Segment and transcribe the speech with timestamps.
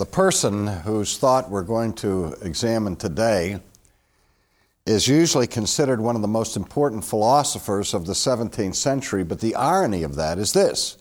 [0.00, 3.60] The person whose thought we're going to examine today
[4.86, 9.54] is usually considered one of the most important philosophers of the 17th century, but the
[9.56, 10.96] irony of that is this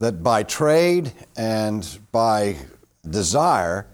[0.00, 2.56] that by trade and by
[3.06, 3.86] desire,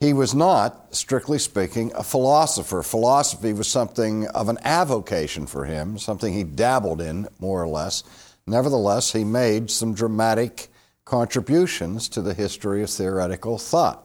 [0.00, 2.82] he was not, strictly speaking, a philosopher.
[2.82, 8.04] Philosophy was something of an avocation for him, something he dabbled in, more or less.
[8.46, 10.68] Nevertheless, he made some dramatic
[11.06, 14.02] contributions to the history of theoretical thought.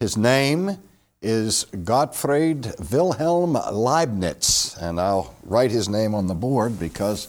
[0.00, 0.78] His name
[1.20, 7.28] is Gottfried Wilhelm Leibniz, and I'll write his name on the board because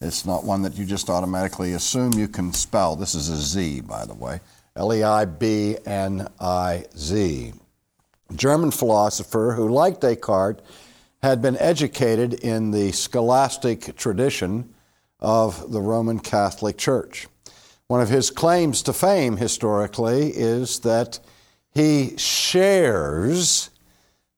[0.00, 2.96] it's not one that you just automatically assume you can spell.
[2.96, 4.40] This is a Z, by the way.
[4.74, 7.52] L E I B N I Z.
[8.34, 10.62] German philosopher who, like Descartes,
[11.22, 14.74] had been educated in the scholastic tradition
[15.20, 17.26] of the Roman Catholic Church.
[17.88, 21.20] One of his claims to fame historically is that
[21.72, 23.70] he shares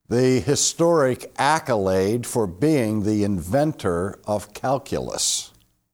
[0.08, 5.52] the historic accolade for being the inventor of calculus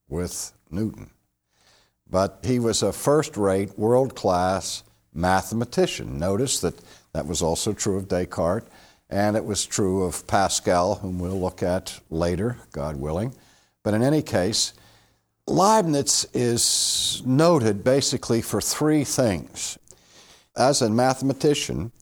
[0.09, 1.11] with Newton.
[2.09, 6.19] But he was a first rate, world class mathematician.
[6.19, 6.81] Notice that
[7.13, 8.69] that was also true of Descartes,
[9.09, 13.33] and it was true of Pascal, whom we'll look at later, God willing.
[13.85, 14.75] But in any case,
[15.47, 19.79] Leibniz is noted basically for three things.
[20.57, 21.93] As a mathematician,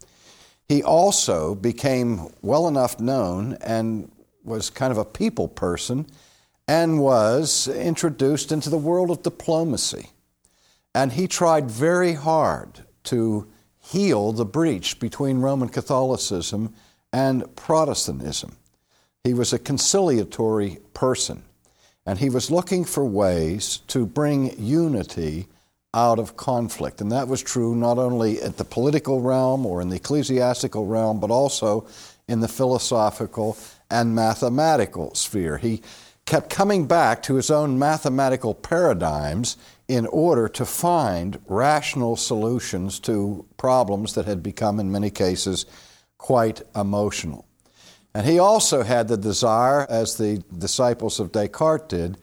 [0.69, 4.13] he also became well enough known and
[4.45, 6.07] was kind of a people person
[6.69, 10.11] and was introduced into the world of diplomacy.
[10.95, 13.49] And he tried very hard to
[13.81, 16.75] heal the breach between Roman Catholicism
[17.13, 18.57] and Protestantism.
[19.25, 21.43] He was a conciliatory person
[22.07, 25.47] and he was looking for ways to bring unity
[25.95, 27.01] out of conflict.
[27.01, 31.21] And that was true not only at the political realm or in the ecclesiastical realm,
[31.21, 31.87] but also
[32.29, 33.57] in the philosophical
[33.91, 35.59] and mathematical sphere.
[35.59, 35.83] He
[36.25, 39.57] kept coming back to his own mathematical paradigms
[39.89, 45.67] in order to find rational solutions to problems that had become, in many cases,
[46.17, 47.45] quite emotional.
[48.15, 52.19] And he also had the desire, as the disciples of Descartes did,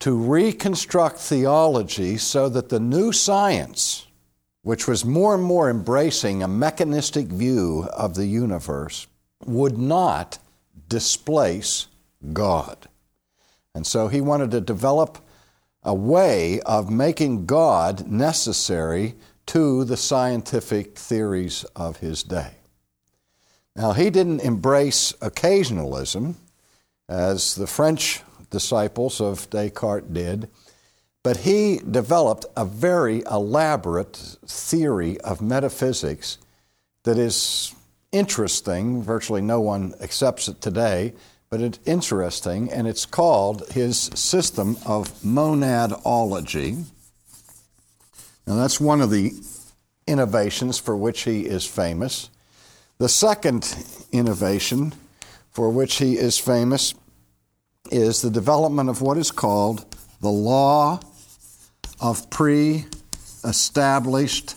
[0.00, 4.06] to reconstruct theology so that the new science,
[4.62, 9.06] which was more and more embracing a mechanistic view of the universe,
[9.44, 10.38] would not
[10.88, 11.88] displace
[12.32, 12.88] God.
[13.74, 15.18] And so he wanted to develop
[15.82, 19.14] a way of making God necessary
[19.46, 22.54] to the scientific theories of his day.
[23.74, 26.34] Now, he didn't embrace occasionalism
[27.08, 30.48] as the French disciples of Descartes did,
[31.22, 34.16] but he developed a very elaborate
[34.46, 36.38] theory of metaphysics
[37.04, 37.74] that is
[38.10, 39.02] interesting.
[39.02, 41.14] Virtually no one accepts it today,
[41.48, 46.84] but it's interesting, and it's called his system of monadology.
[48.46, 49.32] Now, that's one of the
[50.06, 52.28] innovations for which he is famous.
[53.02, 53.74] The second
[54.12, 54.94] innovation
[55.50, 56.94] for which he is famous
[57.90, 59.84] is the development of what is called
[60.20, 61.00] the law
[62.00, 62.84] of pre
[63.42, 64.54] established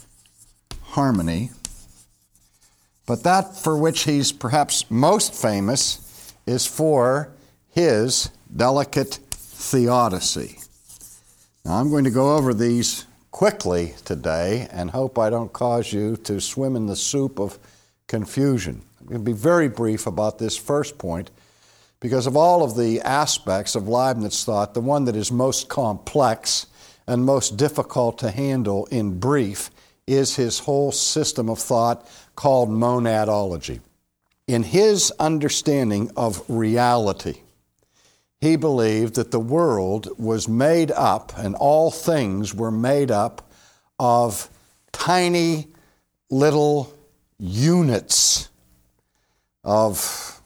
[0.90, 1.50] harmony.
[3.08, 7.32] But that for which he's perhaps most famous is for
[7.72, 10.60] his delicate theodicy.
[11.66, 16.16] Now, I'm going to go over these quickly today and hope I don't cause you
[16.18, 17.58] to swim in the soup of
[18.08, 18.82] confusion.
[19.00, 21.32] I'm going to be very brief about this first point
[22.00, 26.68] because of all of the aspects of Leibniz thought, the one that is most complex
[27.08, 29.72] and most difficult to handle in brief
[30.08, 33.80] is his whole system of thought called monadology.
[34.48, 37.42] In his understanding of reality,
[38.40, 43.50] he believed that the world was made up and all things were made up
[43.98, 44.50] of
[44.92, 45.68] tiny
[46.29, 46.94] little
[47.37, 48.49] units
[49.64, 50.41] of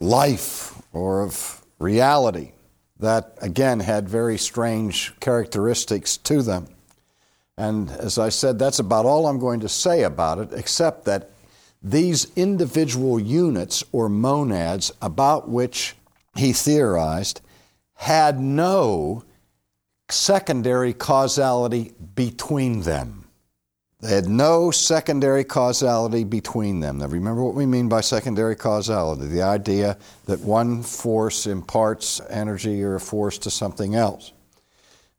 [0.00, 2.52] life or of reality
[3.00, 6.68] that, again, had very strange characteristics to them.
[7.56, 11.30] And as I said, that's about all I'm going to say about it, except that
[11.82, 15.94] these individual units or monads about which
[16.36, 17.40] he theorized
[17.94, 19.24] had no
[20.08, 23.23] secondary causality between them.
[24.04, 26.98] They had no secondary causality between them.
[26.98, 29.96] Now, remember what we mean by secondary causality the idea
[30.26, 34.32] that one force imparts energy or a force to something else.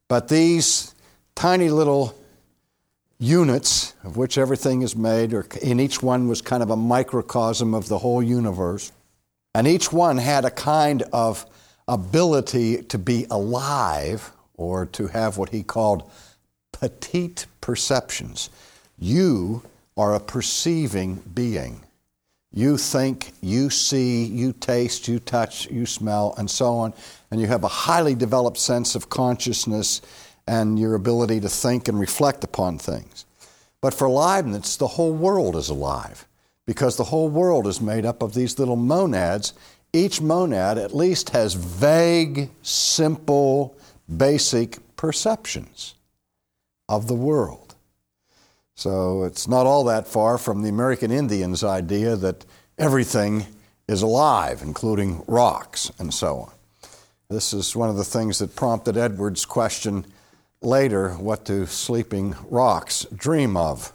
[0.07, 0.93] But these
[1.33, 2.15] tiny little
[3.17, 7.73] units of which everything is made, or in each one was kind of a microcosm
[7.73, 8.91] of the whole universe.
[9.55, 11.43] And each one had a kind of
[11.87, 16.07] ability to be alive or to have what he called
[16.71, 18.51] petite perceptions.
[18.97, 19.63] You
[19.97, 21.81] are a perceiving being.
[22.51, 26.93] You think, you see, you taste, you touch, you smell, and so on.
[27.29, 30.01] And you have a highly developed sense of consciousness
[30.47, 33.25] and your ability to think and reflect upon things.
[33.81, 36.27] But for Leibniz, the whole world is alive
[36.65, 39.53] because the whole world is made up of these little monads.
[39.91, 43.75] Each monad at least has vague, simple,
[44.15, 45.95] basic perceptions
[46.87, 47.64] of the world.
[48.75, 52.45] So it's not all that far from the American Indians' idea that
[52.77, 53.45] everything
[53.87, 56.51] is alive, including rocks and so on.
[57.29, 60.05] This is one of the things that prompted Edwards' question
[60.61, 63.93] later what do sleeping rocks dream of?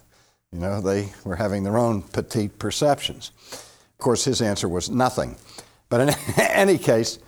[0.51, 3.31] You know, they were having their own petite perceptions.
[3.53, 5.37] Of course, his answer was nothing.
[5.91, 7.19] But in any case,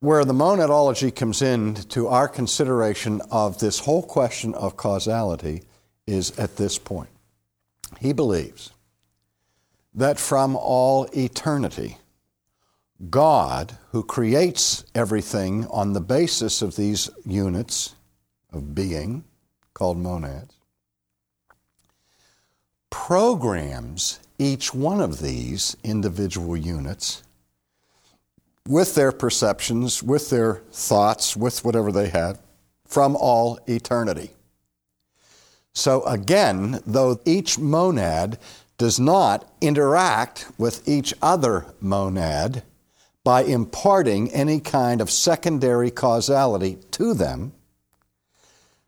[0.00, 5.62] where the monadology comes in to our consideration of this whole question of causality
[6.06, 7.10] is at this point.
[8.00, 8.70] He believes
[9.94, 11.98] that from all eternity,
[13.10, 17.94] God, who creates everything on the basis of these units
[18.52, 19.24] of being
[19.74, 20.54] called monads,
[22.90, 27.22] programs each one of these individual units
[28.66, 32.38] with their perceptions, with their thoughts, with whatever they had,
[32.84, 34.30] from all eternity.
[35.76, 38.38] So again, though each monad
[38.78, 42.62] does not interact with each other monad
[43.22, 47.52] by imparting any kind of secondary causality to them,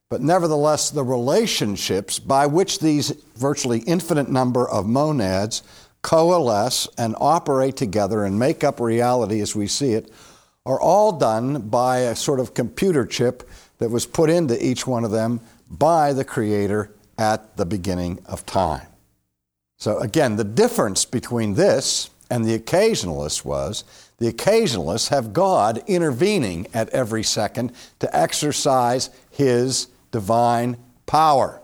[0.08, 5.62] but nevertheless, the relationships by which these virtually infinite number of monads
[6.00, 10.10] coalesce and operate together and make up reality as we see it
[10.64, 13.46] are all done by a sort of computer chip
[13.76, 15.38] that was put into each one of them
[15.70, 18.86] by the Creator at the beginning of time.
[19.76, 23.84] So, again, the difference between this and the occasionalists was
[24.18, 30.76] the occasionalists have God intervening at every second to exercise His divine
[31.06, 31.62] power.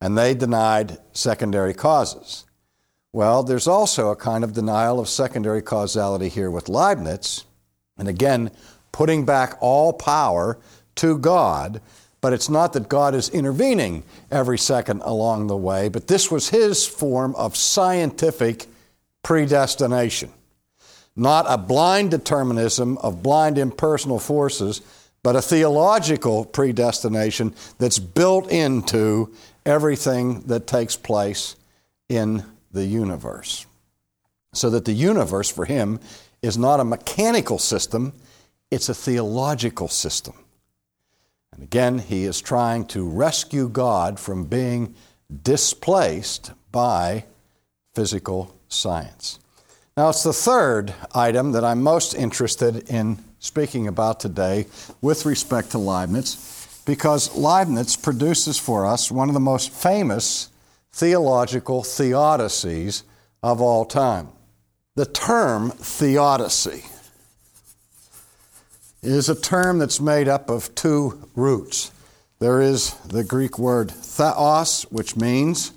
[0.00, 2.44] And they denied secondary causes.
[3.12, 7.44] Well, there's also a kind of denial of secondary causality here with Leibniz,
[7.96, 8.50] and again,
[8.92, 10.58] putting back all power
[10.96, 11.80] to God.
[12.20, 16.48] But it's not that God is intervening every second along the way, but this was
[16.48, 18.66] his form of scientific
[19.22, 20.30] predestination.
[21.14, 24.80] Not a blind determinism of blind impersonal forces,
[25.22, 29.32] but a theological predestination that's built into
[29.66, 31.56] everything that takes place
[32.08, 33.66] in the universe.
[34.54, 36.00] So that the universe for him
[36.40, 38.12] is not a mechanical system,
[38.70, 40.34] it's a theological system.
[41.58, 44.94] And again, he is trying to rescue God from being
[45.42, 47.24] displaced by
[47.96, 49.40] physical science.
[49.96, 54.66] Now, it's the third item that I'm most interested in speaking about today
[55.00, 60.50] with respect to Leibniz, because Leibniz produces for us one of the most famous
[60.92, 63.02] theological theodicies
[63.42, 64.28] of all time.
[64.94, 66.84] The term theodicy
[69.02, 71.92] is a term that's made up of two roots.
[72.40, 75.72] There is the Greek word theos, which means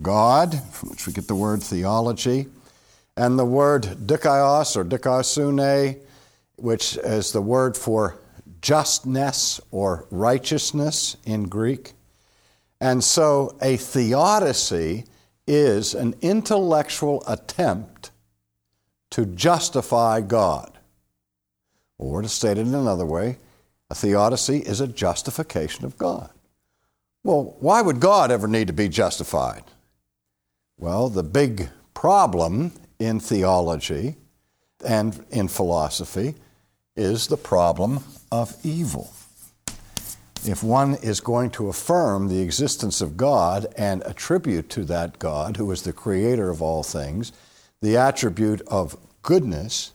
[0.00, 2.46] God, from which we get the word theology,
[3.16, 5.98] and the word dikaios or dikaiosune,
[6.56, 8.16] which is the word for
[8.60, 11.92] justness or righteousness in Greek.
[12.80, 15.04] And so a theodicy
[15.46, 18.10] is an intellectual attempt
[19.10, 20.78] to justify God.
[22.02, 23.38] Or to state it in another way,
[23.90, 26.30] a theodicy is a justification of God.
[27.24, 29.64] Well, why would God ever need to be justified?
[30.78, 34.16] Well, the big problem in theology
[34.84, 36.34] and in philosophy
[36.96, 39.12] is the problem of evil
[40.44, 45.56] if one is going to affirm the existence of God and attribute to that God,
[45.56, 47.32] who is the creator of all things,
[47.80, 49.92] the attribute of goodness,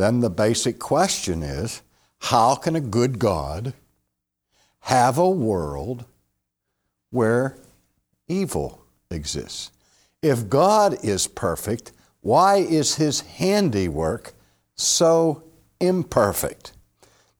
[0.00, 1.82] then the basic question is
[2.20, 3.74] how can a good God
[4.80, 6.04] have a world
[7.10, 7.58] where
[8.28, 9.70] evil exists?
[10.22, 14.34] If God is perfect, why is his handiwork
[14.76, 15.42] so
[15.80, 16.72] imperfect?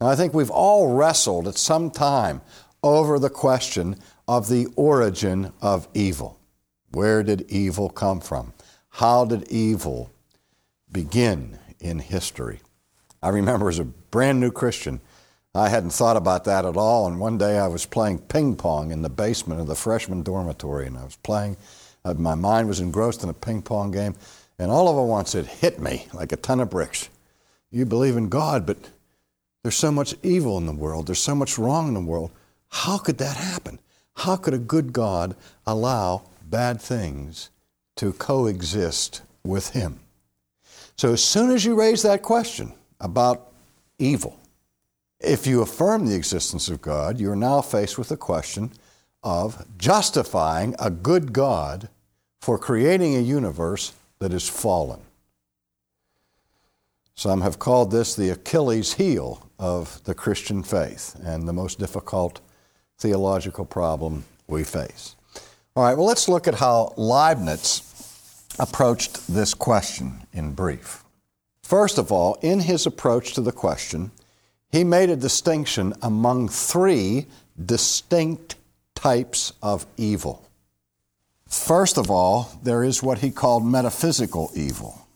[0.00, 2.40] Now, I think we've all wrestled at some time
[2.82, 6.40] over the question of the origin of evil.
[6.92, 8.54] Where did evil come from?
[8.88, 10.10] How did evil
[10.90, 12.60] begin in history?
[13.22, 15.00] I remember as a brand new Christian,
[15.54, 17.06] I hadn't thought about that at all.
[17.06, 20.86] And one day I was playing ping pong in the basement of the freshman dormitory,
[20.86, 21.56] and I was playing.
[22.04, 24.14] Uh, my mind was engrossed in a ping pong game,
[24.58, 27.08] and all of at once it hit me like a ton of bricks.
[27.70, 28.78] You believe in God, but
[29.62, 31.06] there's so much evil in the world.
[31.06, 32.30] There's so much wrong in the world.
[32.68, 33.80] How could that happen?
[34.16, 37.50] How could a good God allow bad things
[37.96, 40.00] to coexist with Him?
[41.00, 43.52] So, as soon as you raise that question about
[43.98, 44.38] evil,
[45.18, 48.70] if you affirm the existence of God, you're now faced with the question
[49.22, 51.88] of justifying a good God
[52.42, 55.00] for creating a universe that is fallen.
[57.14, 62.42] Some have called this the Achilles heel of the Christian faith and the most difficult
[62.98, 65.16] theological problem we face.
[65.74, 67.89] All right, well, let's look at how Leibniz
[68.60, 71.02] approached this question in brief.
[71.62, 74.10] First of all, in his approach to the question,
[74.70, 77.26] he made a distinction among three
[77.64, 78.56] distinct
[78.94, 80.46] types of evil.
[81.48, 85.06] First of all, there is what he called metaphysical evil.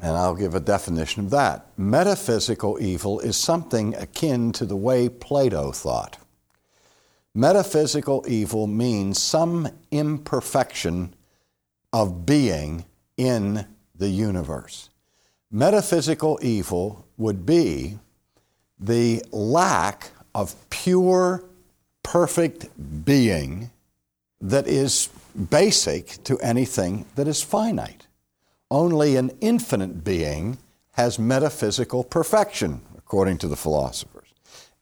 [0.00, 1.66] And I'll give a definition of that.
[1.76, 6.18] Metaphysical evil is something akin to the way Plato thought.
[7.34, 11.14] Metaphysical evil means some imperfection
[11.92, 12.84] of being
[13.16, 14.90] in the universe.
[15.50, 17.98] Metaphysical evil would be
[18.78, 21.44] the lack of pure,
[22.02, 22.66] perfect
[23.04, 23.70] being
[24.40, 25.08] that is
[25.50, 28.06] basic to anything that is finite.
[28.70, 30.58] Only an infinite being
[30.92, 34.28] has metaphysical perfection, according to the philosophers.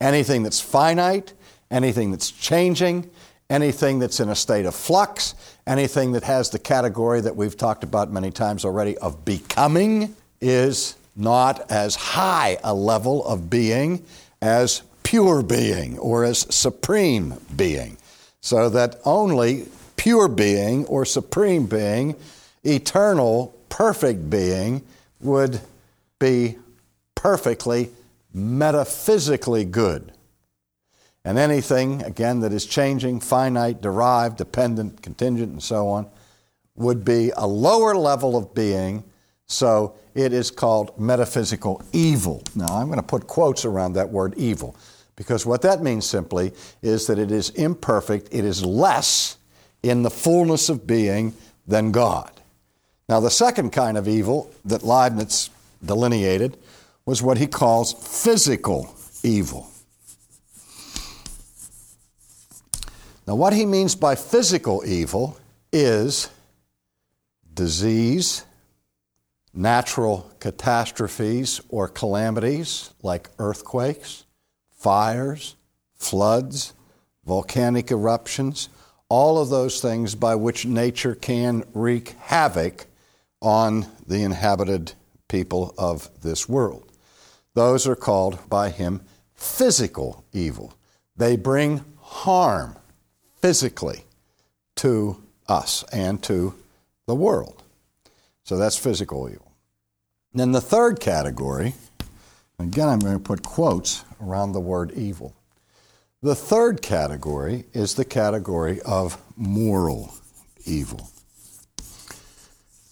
[0.01, 1.35] Anything that's finite,
[1.71, 3.11] anything that's changing,
[3.49, 5.35] anything that's in a state of flux,
[5.67, 10.97] anything that has the category that we've talked about many times already of becoming is
[11.17, 14.05] not as high a level of being
[14.41, 17.97] as pure being or as supreme being.
[18.41, 22.15] So that only pure being or supreme being,
[22.65, 24.83] eternal perfect being
[25.21, 25.61] would
[26.19, 26.57] be
[27.15, 27.91] perfectly
[28.33, 30.13] metaphysically good.
[31.25, 36.07] And anything, again, that is changing, finite, derived, dependent, contingent, and so on,
[36.77, 39.05] would be a lower level of being,
[39.47, 42.43] so it is called metaphysical evil.
[42.55, 44.75] Now, I'm going to put quotes around that word evil,
[45.15, 49.37] because what that means simply is that it is imperfect, it is less
[49.83, 51.35] in the fullness of being
[51.67, 52.31] than God.
[53.11, 55.51] Now, the second kind of evil that Leibniz
[55.85, 56.57] delineated
[57.05, 59.70] was what he calls physical evil.
[63.31, 65.39] Now, what he means by physical evil
[65.73, 66.29] is
[67.55, 68.45] disease,
[69.55, 74.25] natural catastrophes or calamities like earthquakes,
[74.73, 75.55] fires,
[75.95, 76.73] floods,
[77.25, 78.69] volcanic eruptions,
[79.09, 82.87] all of those things by which nature can wreak havoc
[83.41, 84.95] on the inhabited
[85.29, 86.91] people of this world.
[87.55, 89.03] Those are called by him
[89.35, 90.75] physical evil.
[91.15, 92.75] They bring harm
[93.41, 94.05] physically
[94.77, 96.55] to us and to
[97.07, 97.63] the world.
[98.45, 99.53] So that's physical evil.
[100.33, 101.75] Then the third category,
[102.59, 105.35] again, I'm going to put quotes around the word evil.
[106.23, 110.15] The third category is the category of moral
[110.65, 111.11] evil.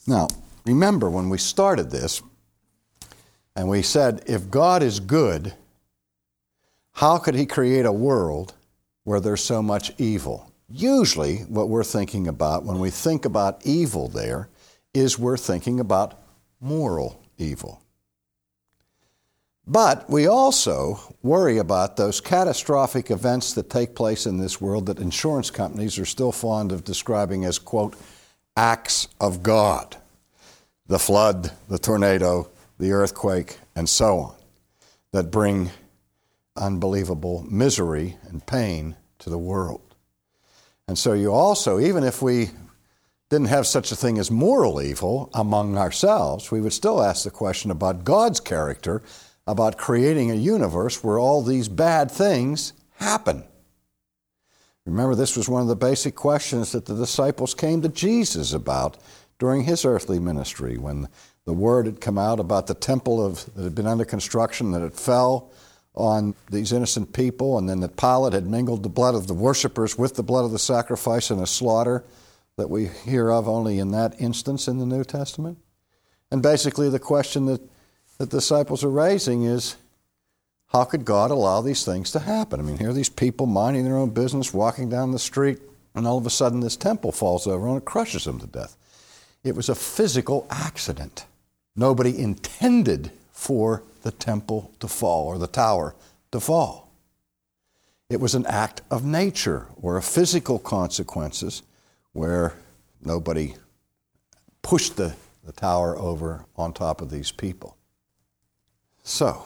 [0.07, 0.28] Now,
[0.64, 2.23] remember when we started this,
[3.55, 5.52] and we said, if God is good,
[6.93, 8.55] how could He create a world
[9.09, 10.53] where there's so much evil?
[10.69, 14.50] Usually, what we're thinking about when we think about evil there
[14.93, 16.21] is we're thinking about
[16.61, 17.81] moral evil.
[19.67, 24.99] But we also worry about those catastrophic events that take place in this world that
[24.99, 27.97] insurance companies are still fond of describing as, quote,
[28.57, 29.97] acts of God
[30.87, 32.49] the flood, the tornado,
[32.79, 34.35] the earthquake, and so on,
[35.12, 35.71] that bring
[36.59, 39.95] unbelievable misery and pain to the world.
[40.87, 42.50] And so you also, even if we
[43.31, 47.31] didn't have such a thing as moral evil among ourselves, we would still ask the
[47.31, 49.03] question about God's character,
[49.47, 53.45] about creating a universe where all these bad things happen.
[54.87, 58.97] Remember, this was one of the basic questions that the disciples came to Jesus about
[59.38, 61.09] during his earthly ministry when
[61.45, 64.83] the word had come out about the temple of, that had been under construction, that
[64.83, 65.53] it fell
[65.95, 69.99] on these innocent people, and then that Pilate had mingled the blood of the worshippers
[69.99, 72.04] with the blood of the sacrifice in a slaughter
[72.57, 75.59] that we hear of only in that instance in the New Testament.
[76.30, 77.61] And basically, the question that,
[78.18, 79.76] that the disciples are raising is
[80.68, 82.61] how could God allow these things to happen?
[82.61, 85.59] I mean, here are these people minding their own business, walking down the street,
[85.95, 88.76] and all of a sudden this temple falls over and it crushes them to death.
[89.42, 91.25] It was a physical accident.
[91.75, 95.95] Nobody intended for the temple to fall or the tower
[96.33, 96.93] to fall.
[98.11, 101.62] It was an act of nature or of physical consequences
[102.12, 102.55] where
[103.02, 103.55] nobody
[104.62, 105.14] pushed the,
[105.45, 107.76] the tower over on top of these people.
[109.02, 109.45] So,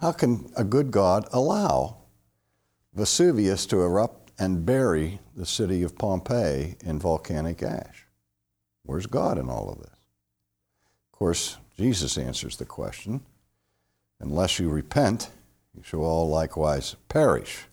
[0.00, 1.96] how can a good God allow
[2.94, 8.06] Vesuvius to erupt and bury the city of Pompeii in volcanic ash?
[8.84, 9.88] Where's God in all of this?
[9.88, 13.20] Of course, Jesus answers the question
[14.20, 15.30] Unless you repent,
[15.74, 17.64] you shall all likewise perish.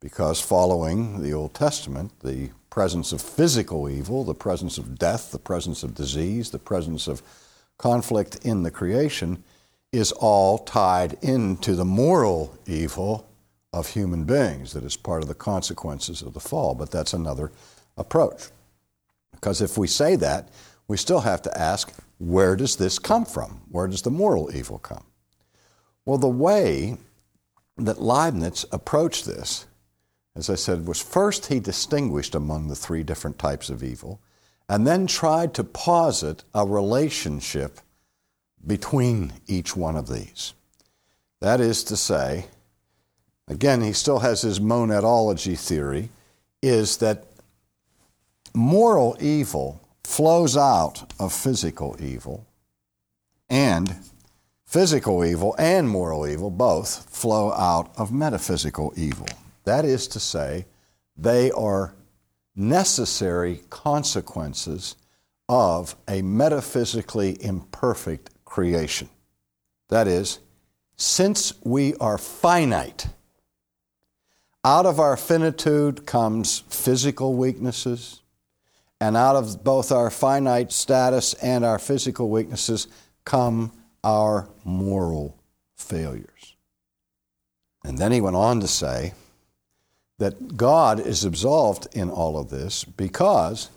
[0.00, 5.38] Because following the Old Testament, the presence of physical evil, the presence of death, the
[5.38, 7.22] presence of disease, the presence of
[7.76, 9.42] conflict in the creation
[9.92, 13.26] is all tied into the moral evil
[13.72, 16.74] of human beings that is part of the consequences of the fall.
[16.74, 17.50] But that's another
[17.96, 18.50] approach.
[19.32, 20.48] Because if we say that,
[20.86, 23.62] we still have to ask where does this come from?
[23.70, 25.04] Where does the moral evil come?
[26.08, 26.96] Well, the way
[27.76, 29.66] that Leibniz approached this,
[30.34, 34.18] as I said, was first he distinguished among the three different types of evil
[34.70, 37.80] and then tried to posit a relationship
[38.66, 40.54] between each one of these.
[41.42, 42.46] That is to say,
[43.46, 46.08] again, he still has his monadology theory,
[46.62, 47.26] is that
[48.54, 52.46] moral evil flows out of physical evil,
[53.50, 53.94] and
[54.68, 59.26] physical evil and moral evil both flow out of metaphysical evil.
[59.64, 60.66] That is to say,
[61.16, 61.94] they are
[62.54, 64.96] necessary consequences
[65.48, 69.08] of a metaphysically imperfect creation.
[69.88, 70.38] That is,
[70.96, 73.06] since we are finite,
[74.64, 78.20] out of our finitude comes physical weaknesses,
[79.00, 82.86] and out of both our finite status and our physical weaknesses
[83.24, 83.72] come
[84.08, 85.36] our moral
[85.76, 86.56] failures.
[87.84, 89.12] And then he went on to say
[90.16, 93.68] that God is absolved in all of this because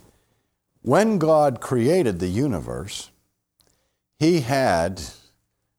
[0.80, 3.10] when God created the universe,
[4.18, 5.02] he had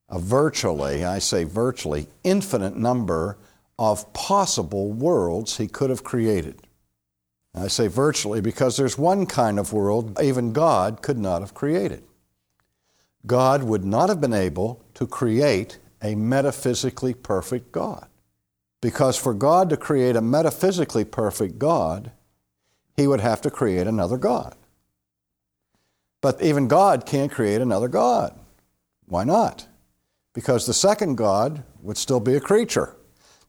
[0.08, 3.40] a virtually, I say virtually, infinite number
[3.80, 6.62] of possible worlds he could have created.
[7.56, 12.04] I say virtually because there's one kind of world even God could not have created.
[13.26, 18.08] God would not have been able to create a metaphysically perfect God.
[18.82, 22.12] Because for God to create a metaphysically perfect God,
[22.98, 24.56] he would have to create another God.
[26.20, 28.38] But even God can't create another God.
[29.08, 29.68] Why not?
[30.34, 32.96] Because the second God would still be a creature.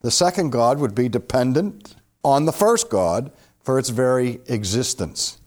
[0.03, 3.33] The second God would be dependent on the first God
[3.63, 5.39] for its very existence.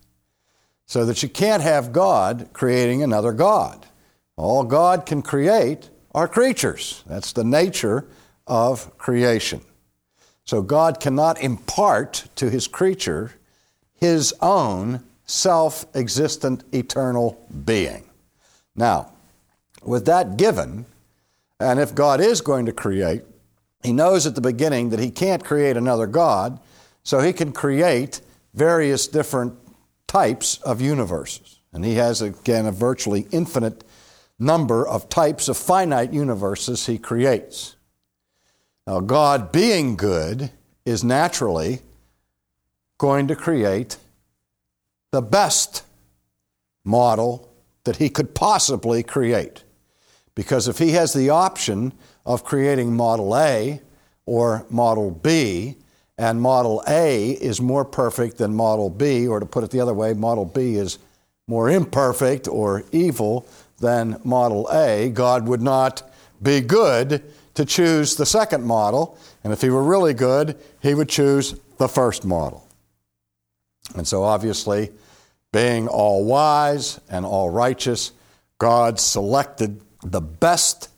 [0.85, 3.85] So that you can't have God creating another God.
[4.37, 7.03] All God can create are creatures.
[7.07, 8.05] That's the nature
[8.45, 9.61] of creation.
[10.45, 13.33] So God cannot impart to his creature
[13.95, 18.09] his own self existent eternal being.
[18.75, 19.11] Now,
[19.83, 20.85] with that given,
[21.59, 23.23] and if God is going to create,
[23.83, 26.59] he knows at the beginning that he can't create another God,
[27.03, 28.21] so he can create
[28.53, 29.53] various different
[30.07, 31.59] types of universes.
[31.73, 33.83] And he has, again, a virtually infinite
[34.39, 37.75] number of types of finite universes he creates.
[38.85, 40.51] Now, God being good
[40.85, 41.81] is naturally
[42.97, 43.97] going to create
[45.11, 45.83] the best
[46.85, 49.63] model that he could possibly create.
[50.35, 51.93] Because if he has the option
[52.25, 53.81] of creating Model A
[54.25, 55.77] or Model B,
[56.17, 59.93] and Model A is more perfect than Model B, or to put it the other
[59.93, 60.97] way, Model B is
[61.47, 63.47] more imperfect or evil
[63.79, 66.09] than Model A, God would not
[66.41, 69.17] be good to choose the second model.
[69.43, 72.67] And if he were really good, he would choose the first model.
[73.95, 74.91] And so, obviously,
[75.53, 78.11] being all wise and all righteous,
[78.59, 80.89] God selected the best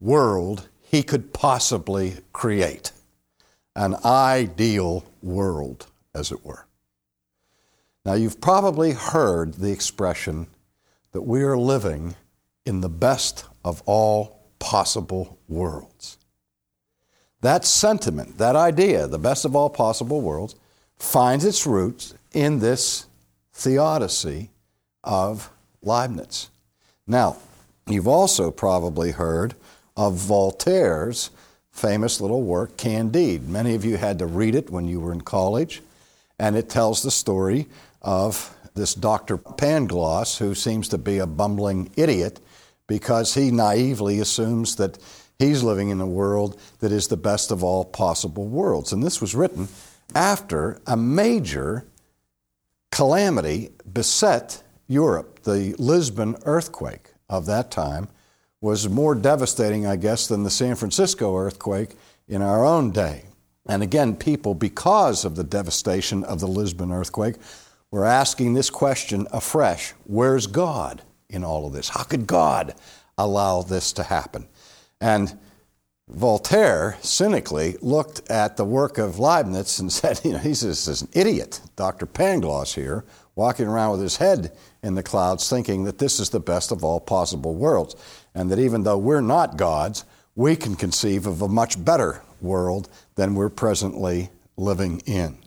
[0.00, 2.92] world he could possibly create
[3.74, 6.66] an ideal world, as it were.
[8.04, 10.46] Now, you've probably heard the expression
[11.16, 12.14] that we are living
[12.66, 16.18] in the best of all possible worlds.
[17.40, 20.56] that sentiment, that idea, the best of all possible worlds,
[20.98, 23.06] finds its roots in this
[23.52, 24.50] theodicy
[25.04, 25.50] of
[25.82, 26.50] Leibniz.
[27.06, 27.36] Now,
[27.86, 29.54] you've also probably heard
[29.96, 31.30] of Voltaire's
[31.70, 33.48] famous little work, Candide.
[33.48, 35.82] Many of you had to read it when you were in college,
[36.38, 37.68] and it tells the story
[38.02, 39.36] of this Dr.
[39.36, 42.40] Pangloss, who seems to be a bumbling idiot
[42.86, 44.98] because he naively assumes that
[45.38, 48.92] he's living in a world that is the best of all possible worlds.
[48.92, 49.68] And this was written
[50.14, 51.86] after a major
[52.92, 55.42] calamity beset Europe.
[55.42, 58.08] The Lisbon earthquake of that time
[58.60, 61.90] was more devastating, I guess, than the San Francisco earthquake
[62.28, 63.24] in our own day.
[63.68, 67.36] And again, people, because of the devastation of the Lisbon earthquake,
[67.96, 71.88] were asking this question afresh Where's God in all of this?
[71.88, 72.74] How could God
[73.16, 74.46] allow this to happen?
[75.00, 75.38] And
[76.08, 81.08] Voltaire cynically looked at the work of Leibniz and said, you know, he's just an
[81.14, 82.06] idiot, Dr.
[82.06, 83.04] Pangloss here,
[83.34, 86.84] walking around with his head in the clouds thinking that this is the best of
[86.84, 87.96] all possible worlds,
[88.34, 90.04] and that even though we're not gods,
[90.34, 95.38] we can conceive of a much better world than we're presently living in.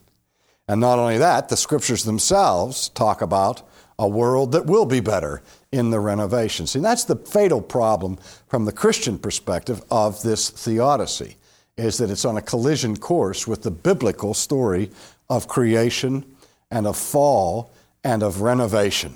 [0.69, 5.41] And not only that, the scriptures themselves talk about a world that will be better
[5.71, 6.67] in the renovation.
[6.67, 11.37] See, that's the fatal problem from the Christian perspective of this theodicy,
[11.75, 14.91] is that it's on a collision course with the biblical story
[15.27, 16.23] of creation
[16.69, 17.71] and of fall
[18.03, 19.15] and of renovation.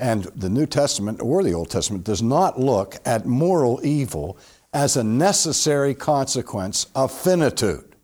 [0.00, 4.36] And the New Testament or the Old Testament does not look at moral evil
[4.72, 7.94] as a necessary consequence of finitude.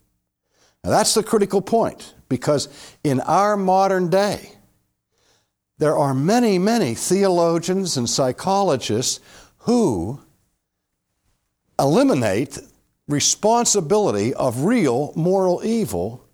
[0.84, 2.68] Now, that's the critical point because
[3.02, 4.52] in our modern day,
[5.78, 9.20] there are many, many theologians and psychologists
[9.58, 10.20] who
[11.78, 12.58] eliminate
[13.06, 16.24] responsibility of real moral evil,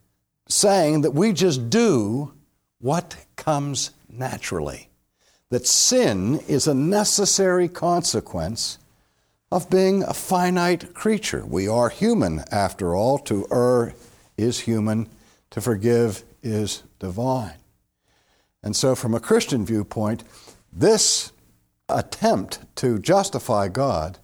[0.48, 2.32] saying that we just do
[2.80, 4.88] what comes naturally.
[5.50, 8.78] That sin is a necessary consequence
[9.52, 11.44] of being a finite creature.
[11.46, 13.18] We are human, after all.
[13.20, 13.94] To err
[14.36, 15.08] is human,
[15.54, 17.54] to forgive is divine.
[18.64, 20.24] And so, from a Christian viewpoint,
[20.72, 21.30] this
[21.88, 24.18] attempt to justify God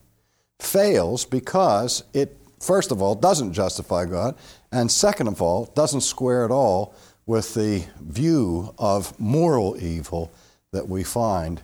[0.59, 4.35] fails because it, first of all, doesn't justify God,
[4.73, 10.33] and second of all, doesn't square at all with the view of moral evil
[10.73, 11.63] that we find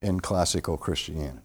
[0.00, 1.43] in classical Christianity.